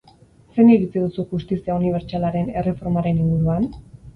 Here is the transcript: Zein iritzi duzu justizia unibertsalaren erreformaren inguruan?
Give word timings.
Zein 0.53 0.71
iritzi 0.75 1.03
duzu 1.03 1.25
justizia 1.35 1.75
unibertsalaren 1.81 2.51
erreformaren 2.63 3.25
inguruan? 3.27 3.71